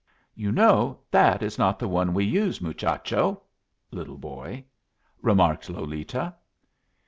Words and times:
"You 0.33 0.51
know 0.51 0.97
that 1.11 1.43
is 1.43 1.59
not 1.59 1.77
the 1.77 1.87
one 1.87 2.15
we 2.15 2.25
use, 2.25 2.59
muchacho," 2.59 3.43
(little 3.91 4.17
boy), 4.17 4.65
remarked 5.21 5.69
Lolita. 5.69 6.33